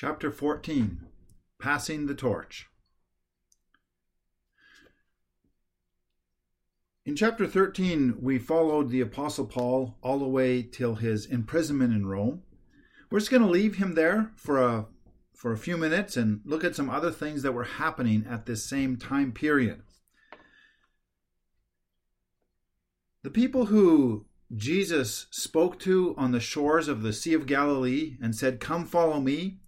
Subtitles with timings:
[0.00, 1.00] Chapter 14
[1.58, 2.68] Passing the Torch.
[7.04, 12.06] In chapter 13, we followed the Apostle Paul all the way till his imprisonment in
[12.06, 12.42] Rome.
[13.10, 14.86] We're just going to leave him there for a,
[15.34, 18.64] for a few minutes and look at some other things that were happening at this
[18.64, 19.82] same time period.
[23.24, 28.36] The people who Jesus spoke to on the shores of the Sea of Galilee and
[28.36, 29.58] said, Come follow me.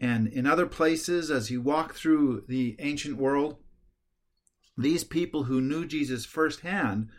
[0.00, 3.58] And in other places, as he walked through the ancient world,
[4.76, 7.10] these people who knew Jesus firsthand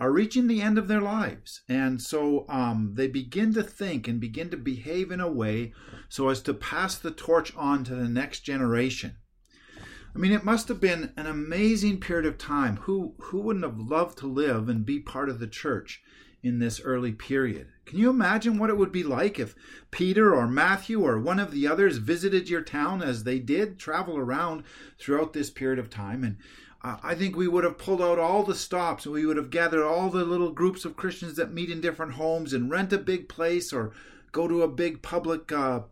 [0.00, 1.62] are reaching the end of their lives.
[1.68, 5.74] And so um, they begin to think and begin to behave in a way
[6.08, 9.16] so as to pass the torch on to the next generation.
[10.14, 12.78] I mean, it must have been an amazing period of time.
[12.78, 16.02] Who, who wouldn't have loved to live and be part of the church
[16.42, 17.68] in this early period.
[17.86, 19.54] Can you imagine what it would be like if
[19.90, 24.16] Peter or Matthew or one of the others visited your town as they did travel
[24.16, 24.64] around
[24.98, 26.24] throughout this period of time?
[26.24, 26.36] And
[26.84, 29.84] I think we would have pulled out all the stops and we would have gathered
[29.84, 33.28] all the little groups of Christians that meet in different homes and rent a big
[33.28, 33.92] place or
[34.32, 35.82] go to a big public uh,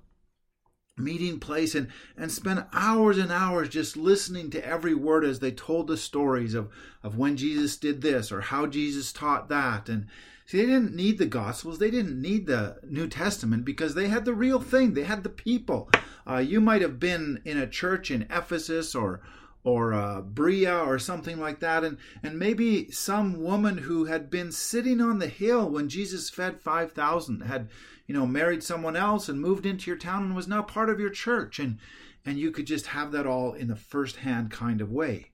[1.01, 5.51] meeting place and and spend hours and hours just listening to every word as they
[5.51, 6.71] told the stories of
[7.03, 10.07] of when Jesus did this or how Jesus taught that and
[10.51, 11.79] See, they didn't need the Gospels.
[11.79, 14.95] They didn't need the New Testament because they had the real thing.
[14.95, 15.89] They had the people.
[16.29, 19.21] Uh, you might have been in a church in Ephesus or
[19.63, 24.53] or uh, Berea or something like that, and and maybe some woman who had been
[24.53, 27.69] sitting on the hill when Jesus fed five thousand had
[28.07, 31.01] you know married someone else and moved into your town and was now part of
[31.01, 31.79] your church, and
[32.25, 35.31] and you could just have that all in the first hand kind of way.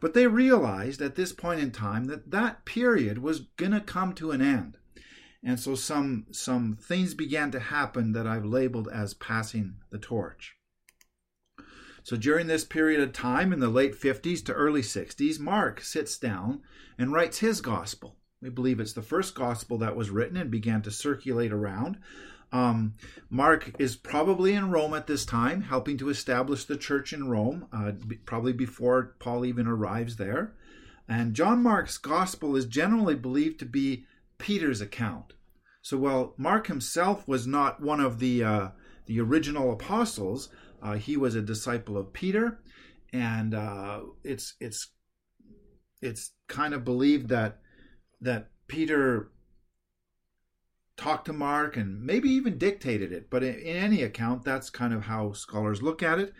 [0.00, 4.12] But they realized at this point in time that that period was going to come
[4.14, 4.76] to an end.
[5.42, 10.55] And so some some things began to happen that I've labeled as passing the torch.
[12.06, 16.16] So during this period of time in the late 50s to early 60s, Mark sits
[16.16, 16.60] down
[16.96, 18.14] and writes his gospel.
[18.40, 21.98] We believe it's the first gospel that was written and began to circulate around.
[22.52, 22.94] Um,
[23.28, 27.66] Mark is probably in Rome at this time, helping to establish the church in Rome,
[27.72, 27.90] uh,
[28.24, 30.54] probably before Paul even arrives there.
[31.08, 34.04] And John Mark's gospel is generally believed to be
[34.38, 35.32] Peter's account.
[35.82, 38.68] So while Mark himself was not one of the uh,
[39.06, 40.50] the original apostles,
[40.82, 42.60] uh, he was a disciple of Peter,
[43.12, 44.90] and uh, it's it's
[46.02, 47.58] it's kind of believed that
[48.20, 49.30] that Peter
[50.96, 53.28] talked to Mark and maybe even dictated it.
[53.30, 56.32] But in, in, any account, that's kind of how scholars look at it.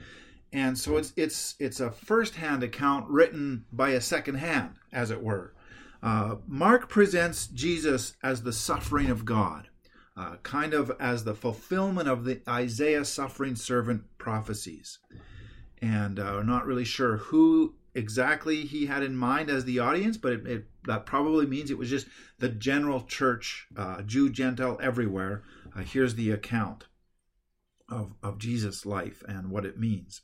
[0.53, 5.23] And so it's it's it's a first-hand account written by a second hand, as it
[5.23, 5.55] were.
[6.03, 9.69] Uh, Mark presents Jesus as the suffering of God,
[10.17, 14.99] uh, kind of as the fulfillment of the Isaiah suffering servant prophecies.
[15.83, 20.17] And uh, we're not really sure who exactly he had in mind as the audience,
[20.17, 22.07] but it, it, that probably means it was just
[22.39, 25.43] the general church, uh, Jew, Gentile, everywhere.
[25.75, 26.85] Uh, here's the account
[27.89, 30.23] of, of Jesus' life and what it means.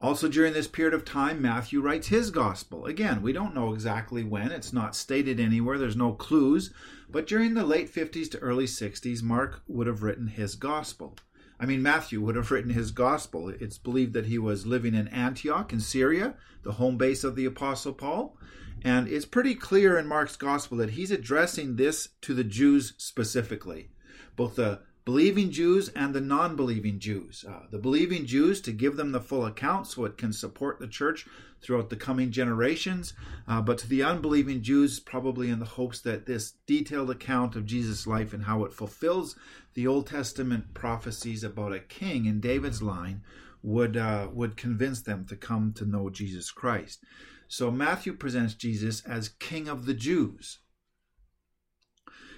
[0.00, 2.86] Also, during this period of time, Matthew writes his gospel.
[2.86, 6.72] Again, we don't know exactly when, it's not stated anywhere, there's no clues,
[7.10, 11.16] but during the late 50s to early 60s, Mark would have written his gospel.
[11.58, 13.48] I mean, Matthew would have written his gospel.
[13.48, 17.46] It's believed that he was living in Antioch in Syria, the home base of the
[17.46, 18.36] Apostle Paul.
[18.82, 23.90] And it's pretty clear in Mark's gospel that he's addressing this to the Jews specifically,
[24.36, 27.42] both the believing Jews and the non believing Jews.
[27.48, 30.86] Uh, the believing Jews to give them the full account so it can support the
[30.86, 31.26] church
[31.62, 33.14] throughout the coming generations,
[33.46, 37.64] uh, but to the unbelieving Jews, probably in the hopes that this detailed account of
[37.64, 39.34] Jesus' life and how it fulfills
[39.72, 43.22] the Old Testament prophecies about a king in David's line
[43.62, 47.02] would uh, would convince them to come to know Jesus Christ.
[47.48, 50.58] So Matthew presents Jesus as King of the Jews.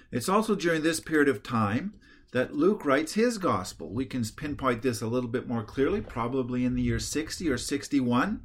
[0.09, 1.95] It's also during this period of time
[2.31, 3.89] that Luke writes his gospel.
[3.89, 7.57] We can pinpoint this a little bit more clearly, probably in the year 60 or
[7.57, 8.41] 61.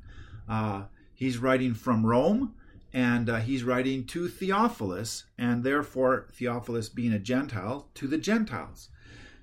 [0.49, 0.85] Uh,
[1.15, 2.55] he's writing from Rome,
[2.93, 8.88] and uh, he's writing to Theophilus, and therefore, Theophilus being a Gentile, to the Gentiles.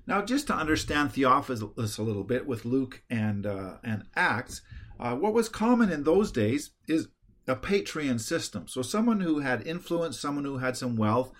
[0.06, 4.60] Now, just to understand Theophilus a little bit with Luke and, uh, and Acts,
[5.00, 7.08] uh, what was common in those days is
[7.46, 8.68] a patron system.
[8.68, 11.32] So, someone who had influence, someone who had some wealth,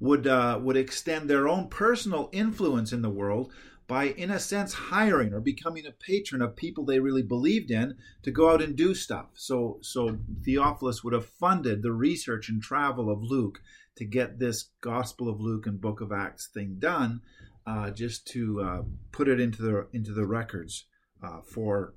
[0.00, 3.52] would uh, would extend their own personal influence in the world
[3.90, 7.96] by, in a sense, hiring or becoming a patron of people they really believed in
[8.22, 9.26] to go out and do stuff.
[9.34, 13.60] So, so Theophilus would have funded the research and travel of Luke
[13.96, 17.22] to get this Gospel of Luke and Book of Acts thing done,
[17.66, 20.84] uh, just to uh, put it into the into the records
[21.20, 21.94] uh, for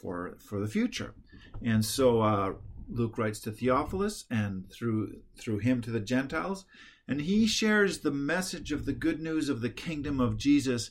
[0.00, 1.12] for for the future.
[1.60, 2.52] And so uh,
[2.88, 6.66] Luke writes to Theophilus, and through through him to the Gentiles,
[7.08, 10.90] and he shares the message of the good news of the kingdom of Jesus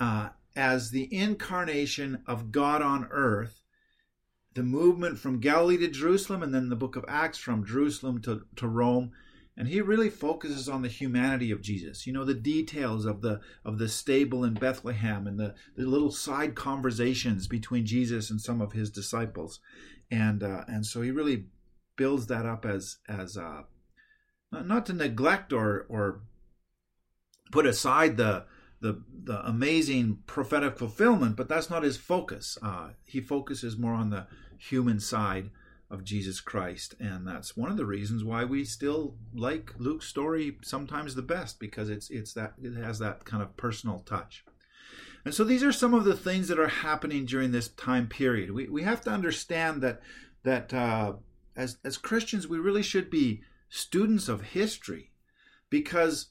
[0.00, 3.62] uh, as the incarnation of God on earth
[4.58, 8.42] the movement from Galilee to Jerusalem, and then the book of Acts from Jerusalem to,
[8.56, 9.12] to Rome.
[9.56, 12.08] And he really focuses on the humanity of Jesus.
[12.08, 16.10] You know, the details of the of the stable in Bethlehem and the, the little
[16.10, 19.60] side conversations between Jesus and some of his disciples.
[20.10, 21.46] And uh, and so he really
[21.96, 23.62] builds that up as as uh,
[24.50, 26.20] not, to neglect or or
[27.50, 28.44] put aside the
[28.80, 32.56] the the amazing prophetic fulfillment, but that's not his focus.
[32.62, 35.50] Uh, he focuses more on the human side
[35.90, 40.58] of Jesus Christ, and that's one of the reasons why we still like Luke's story
[40.62, 44.44] sometimes the best because it's it's that it has that kind of personal touch.
[45.24, 48.52] And so these are some of the things that are happening during this time period.
[48.52, 50.00] We we have to understand that
[50.44, 51.14] that uh,
[51.56, 55.12] as as Christians we really should be students of history
[55.70, 56.30] because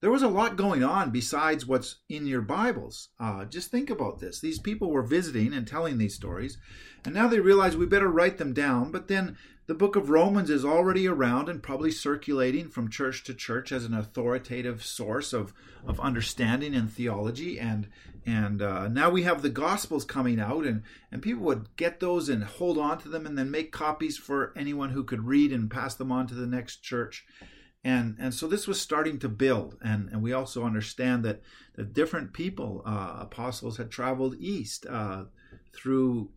[0.00, 3.08] there was a lot going on besides what's in your Bibles.
[3.18, 4.40] Uh, just think about this.
[4.40, 6.56] These people were visiting and telling these stories,
[7.04, 8.92] and now they realize we better write them down.
[8.92, 9.36] But then
[9.66, 13.84] the book of Romans is already around and probably circulating from church to church as
[13.84, 15.52] an authoritative source of,
[15.86, 17.58] of understanding and theology.
[17.58, 17.88] And
[18.24, 22.28] and uh, now we have the Gospels coming out, and, and people would get those
[22.28, 25.70] and hold on to them and then make copies for anyone who could read and
[25.70, 27.24] pass them on to the next church
[27.82, 29.76] and and so this was starting to build.
[29.82, 31.40] And and we also understand that
[31.74, 35.24] the different people uh, apostles had traveled east uh,
[35.72, 36.30] through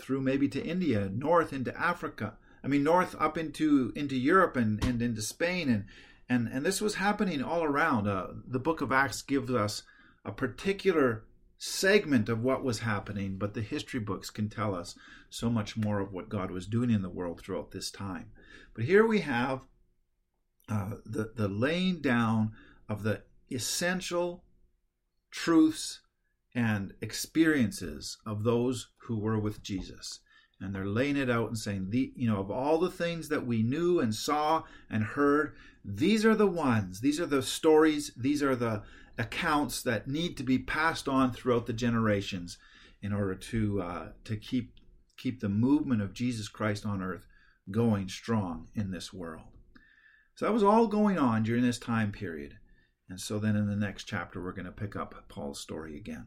[0.00, 2.36] through maybe to India north into Africa.
[2.62, 5.70] I mean north up into into Europe and and into Spain.
[5.70, 5.84] And
[6.28, 8.06] and and this was happening all around.
[8.06, 9.84] Uh, the book of Acts gives us
[10.24, 11.24] a particular
[11.60, 14.94] segment of what was happening but the history books can tell us
[15.28, 18.30] so much more of what God was doing in the world throughout this time.
[18.74, 19.62] But here we have
[20.68, 22.52] uh, the, the laying down
[22.88, 24.44] of the essential
[25.30, 26.00] truths
[26.54, 30.20] and experiences of those who were with Jesus.
[30.60, 33.46] And they're laying it out and saying, the, you know, of all the things that
[33.46, 35.54] we knew and saw and heard,
[35.84, 38.82] these are the ones, these are the stories, these are the
[39.16, 42.58] accounts that need to be passed on throughout the generations
[43.02, 44.72] in order to uh, to keep
[45.16, 47.26] keep the movement of Jesus Christ on earth
[47.70, 49.57] going strong in this world.
[50.38, 52.58] So that was all going on during this time period.
[53.08, 56.26] And so then in the next chapter, we're going to pick up Paul's story again.